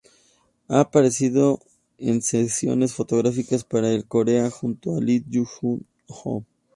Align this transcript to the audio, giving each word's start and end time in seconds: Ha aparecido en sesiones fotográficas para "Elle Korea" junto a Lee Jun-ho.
Ha 0.67 0.79
aparecido 0.79 1.61
en 1.99 2.23
sesiones 2.23 2.91
fotográficas 2.91 3.63
para 3.63 3.89
"Elle 3.93 4.01
Korea" 4.01 4.49
junto 4.49 4.95
a 4.95 4.99
Lee 4.99 5.23
Jun-ho. 5.29 6.43